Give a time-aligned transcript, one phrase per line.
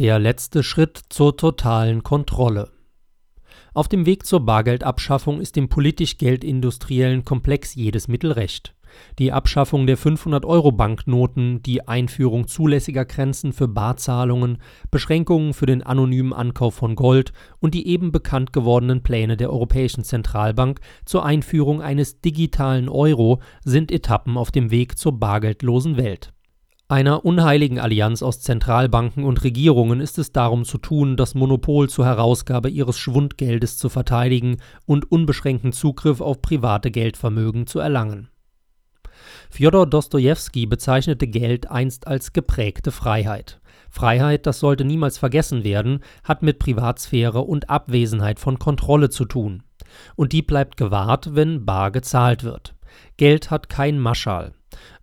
[0.00, 2.70] Der letzte Schritt zur totalen Kontrolle.
[3.74, 8.74] Auf dem Weg zur Bargeldabschaffung ist dem politisch-geldindustriellen Komplex jedes Mittel recht.
[9.18, 14.56] Die Abschaffung der 500-Euro-Banknoten, die Einführung zulässiger Grenzen für Barzahlungen,
[14.90, 20.02] Beschränkungen für den anonymen Ankauf von Gold und die eben bekannt gewordenen Pläne der Europäischen
[20.02, 26.32] Zentralbank zur Einführung eines digitalen Euro sind Etappen auf dem Weg zur bargeldlosen Welt.
[26.90, 32.04] Einer unheiligen Allianz aus Zentralbanken und Regierungen ist es darum zu tun, das Monopol zur
[32.04, 34.56] Herausgabe ihres Schwundgeldes zu verteidigen
[34.86, 38.28] und unbeschränkten Zugriff auf private Geldvermögen zu erlangen.
[39.50, 43.60] Fjodor Dostojewski bezeichnete Geld einst als geprägte Freiheit.
[43.88, 49.62] Freiheit, das sollte niemals vergessen werden, hat mit Privatsphäre und Abwesenheit von Kontrolle zu tun.
[50.16, 52.74] Und die bleibt gewahrt, wenn bar gezahlt wird.
[53.16, 54.54] Geld hat kein Maschal.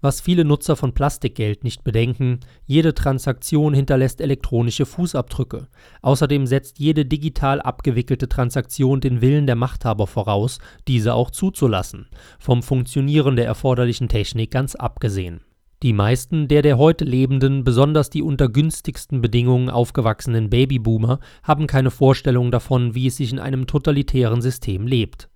[0.00, 5.68] Was viele Nutzer von Plastikgeld nicht bedenken, jede Transaktion hinterlässt elektronische Fußabdrücke.
[6.02, 12.62] Außerdem setzt jede digital abgewickelte Transaktion den Willen der Machthaber voraus, diese auch zuzulassen, vom
[12.62, 15.40] Funktionieren der erforderlichen Technik ganz abgesehen.
[15.82, 21.90] Die meisten der der heute lebenden, besonders die unter günstigsten Bedingungen aufgewachsenen Babyboomer haben keine
[21.90, 25.28] Vorstellung davon, wie es sich in einem totalitären System lebt.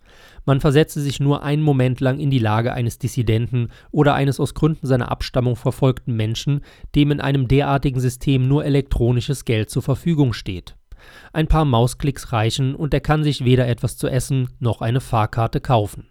[0.45, 4.55] Man versetze sich nur einen Moment lang in die Lage eines Dissidenten oder eines aus
[4.55, 6.61] Gründen seiner Abstammung verfolgten Menschen,
[6.95, 10.77] dem in einem derartigen System nur elektronisches Geld zur Verfügung steht.
[11.33, 15.61] Ein paar Mausklicks reichen und er kann sich weder etwas zu essen noch eine Fahrkarte
[15.61, 16.07] kaufen.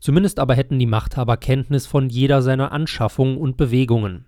[0.00, 4.26] Zumindest aber hätten die Machthaber Kenntnis von jeder seiner Anschaffungen und Bewegungen.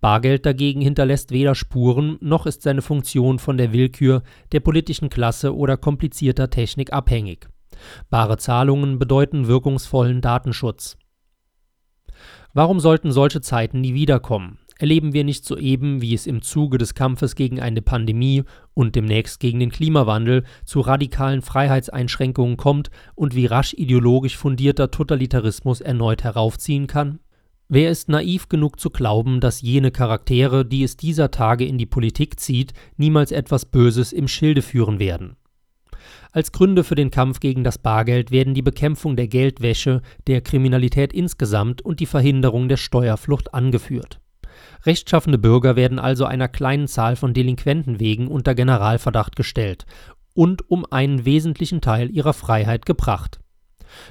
[0.00, 4.22] Bargeld dagegen hinterlässt weder Spuren, noch ist seine Funktion von der Willkür,
[4.52, 7.48] der politischen Klasse oder komplizierter Technik abhängig.
[8.10, 10.96] Bare Zahlungen bedeuten wirkungsvollen Datenschutz.
[12.52, 14.58] Warum sollten solche Zeiten nie wiederkommen?
[14.80, 19.38] Erleben wir nicht soeben, wie es im Zuge des Kampfes gegen eine Pandemie und demnächst
[19.38, 26.86] gegen den Klimawandel zu radikalen Freiheitseinschränkungen kommt und wie rasch ideologisch fundierter Totalitarismus erneut heraufziehen
[26.86, 27.18] kann?
[27.68, 31.86] Wer ist naiv genug zu glauben, dass jene Charaktere, die es dieser Tage in die
[31.86, 35.36] Politik zieht, niemals etwas Böses im Schilde führen werden?
[36.32, 41.12] Als Gründe für den Kampf gegen das Bargeld werden die Bekämpfung der Geldwäsche, der Kriminalität
[41.12, 44.20] insgesamt und die Verhinderung der Steuerflucht angeführt.
[44.86, 49.86] Rechtschaffene Bürger werden also einer kleinen Zahl von Delinquenten wegen unter Generalverdacht gestellt
[50.34, 53.40] und um einen wesentlichen Teil ihrer Freiheit gebracht.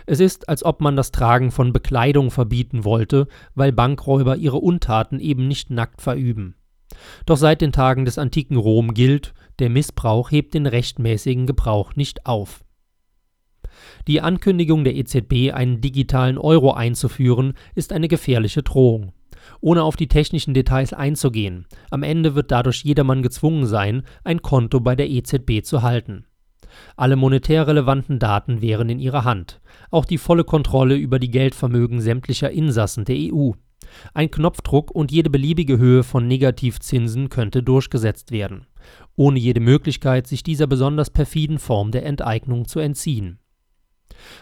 [0.05, 5.21] Es ist, als ob man das Tragen von Bekleidung verbieten wollte, weil Bankräuber ihre Untaten
[5.21, 6.55] eben nicht nackt verüben.
[7.25, 12.25] Doch seit den Tagen des antiken Rom gilt, der Missbrauch hebt den rechtmäßigen Gebrauch nicht
[12.25, 12.63] auf.
[14.07, 19.13] Die Ankündigung der EZB, einen digitalen Euro einzuführen, ist eine gefährliche Drohung.
[19.61, 24.79] Ohne auf die technischen Details einzugehen, am Ende wird dadurch jedermann gezwungen sein, ein Konto
[24.79, 26.25] bei der EZB zu halten.
[26.95, 29.59] Alle monetär relevanten Daten wären in ihrer Hand,
[29.91, 33.51] auch die volle Kontrolle über die Geldvermögen sämtlicher Insassen der EU.
[34.13, 38.65] Ein Knopfdruck und jede beliebige Höhe von Negativzinsen könnte durchgesetzt werden,
[39.15, 43.39] ohne jede Möglichkeit, sich dieser besonders perfiden Form der Enteignung zu entziehen.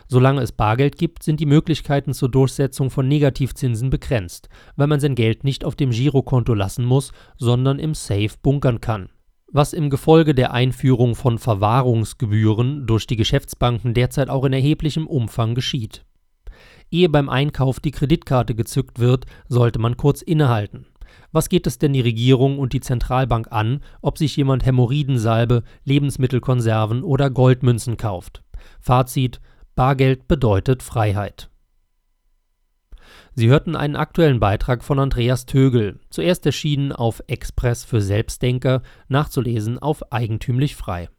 [0.07, 5.16] Solange es Bargeld gibt, sind die Möglichkeiten zur Durchsetzung von Negativzinsen begrenzt, weil man sein
[5.16, 9.09] Geld nicht auf dem Girokonto lassen muss, sondern im Safe bunkern kann.
[9.50, 15.56] Was im Gefolge der Einführung von Verwahrungsgebühren durch die Geschäftsbanken derzeit auch in erheblichem Umfang
[15.56, 16.06] geschieht.
[16.90, 20.86] Ehe beim Einkauf die Kreditkarte gezückt wird, sollte man kurz innehalten.
[21.31, 27.03] Was geht es denn die Regierung und die Zentralbank an, ob sich jemand Hämorrhoidensalbe, Lebensmittelkonserven
[27.03, 28.44] oder Goldmünzen kauft?
[28.80, 29.40] Fazit:
[29.75, 31.50] Bargeld bedeutet Freiheit.
[33.34, 39.78] Sie hörten einen aktuellen Beitrag von Andreas Tögel, zuerst erschienen auf Express für Selbstdenker, nachzulesen
[39.78, 41.09] auf eigentümlich frei.